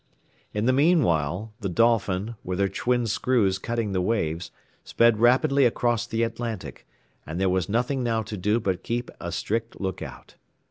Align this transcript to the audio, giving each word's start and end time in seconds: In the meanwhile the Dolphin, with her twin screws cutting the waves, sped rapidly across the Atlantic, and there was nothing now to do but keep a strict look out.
In 0.51 0.65
the 0.65 0.73
meanwhile 0.73 1.53
the 1.59 1.69
Dolphin, 1.69 2.35
with 2.43 2.57
her 2.59 2.67
twin 2.67 3.05
screws 3.05 3.59
cutting 3.59 3.91
the 3.91 4.01
waves, 4.01 4.49
sped 4.83 5.19
rapidly 5.19 5.63
across 5.63 6.07
the 6.07 6.23
Atlantic, 6.23 6.87
and 7.23 7.39
there 7.39 7.49
was 7.49 7.69
nothing 7.69 8.01
now 8.01 8.23
to 8.23 8.35
do 8.35 8.59
but 8.59 8.81
keep 8.81 9.11
a 9.19 9.31
strict 9.31 9.79
look 9.79 10.01
out. 10.01 10.33